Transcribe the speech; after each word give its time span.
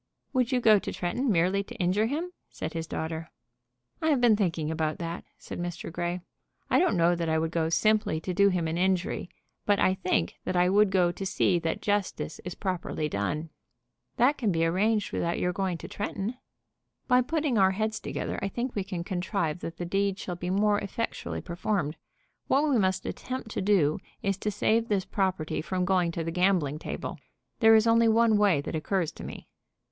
"Would 0.33 0.51
you 0.51 0.59
go 0.59 0.79
to 0.79 0.91
Tretton 0.91 1.29
merely 1.31 1.61
to 1.63 1.75
injure 1.75 2.07
him?" 2.07 2.31
said 2.49 2.73
his 2.73 2.87
daughter. 2.87 3.29
"I 4.01 4.07
have 4.09 4.19
been 4.19 4.35
thinking 4.35 4.71
about 4.71 4.97
that," 4.97 5.23
said 5.37 5.59
Mr. 5.59 5.91
Grey. 5.91 6.21
"I 6.71 6.79
don't 6.79 6.97
know 6.97 7.13
that 7.13 7.29
I 7.29 7.37
would 7.37 7.51
go 7.51 7.69
simply 7.69 8.19
to 8.21 8.33
do 8.33 8.49
him 8.49 8.67
an 8.67 8.79
injury; 8.79 9.29
but 9.63 9.77
I 9.79 9.93
think 9.93 10.37
that 10.43 10.55
I 10.55 10.69
would 10.69 10.89
go 10.89 11.11
to 11.11 11.23
see 11.23 11.59
that 11.59 11.83
justice 11.83 12.41
is 12.43 12.55
properly 12.55 13.09
done." 13.09 13.51
"That 14.17 14.39
can 14.39 14.51
be 14.51 14.65
arranged 14.65 15.13
without 15.13 15.37
your 15.37 15.53
going 15.53 15.77
to 15.77 15.87
Tretton." 15.87 16.35
"By 17.07 17.21
putting 17.21 17.59
our 17.59 17.69
heads 17.73 17.99
together 17.99 18.39
I 18.41 18.47
think 18.47 18.73
we 18.73 18.83
can 18.83 19.03
contrive 19.03 19.59
that 19.59 19.77
the 19.77 19.85
deed 19.85 20.17
shall 20.17 20.35
be 20.35 20.49
more 20.49 20.79
effectually 20.79 21.41
performed. 21.41 21.95
What 22.47 22.67
we 22.67 22.79
must 22.79 23.05
attempt 23.05 23.51
to 23.51 23.61
do 23.61 23.99
is 24.23 24.35
to 24.39 24.49
save 24.49 24.87
this 24.87 25.05
property 25.05 25.61
from 25.61 25.85
going 25.85 26.11
to 26.13 26.23
the 26.23 26.31
gambling 26.31 26.79
table. 26.79 27.19
There 27.59 27.75
is 27.75 27.85
only 27.85 28.07
one 28.07 28.35
way 28.39 28.61
that 28.61 28.73
occurs 28.75 29.11
to 29.11 29.23
me." 29.23 29.47